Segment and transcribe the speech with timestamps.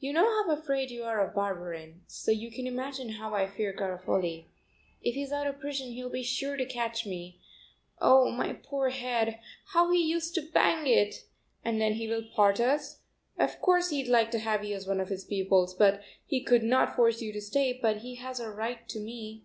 [0.00, 3.72] "You know how afraid you are of Barberin, so you can imagine how I fear
[3.72, 4.48] Garofoli.
[5.00, 7.40] If he's out of prison he'll be sure to catch me.
[8.00, 11.26] Oh, my poor head; how he used to bang it!
[11.64, 13.02] And then he will part us;
[13.38, 16.64] of course he'd like to have you as one of his pupils, but he could
[16.64, 19.44] not force you to stay, but he has a right to me.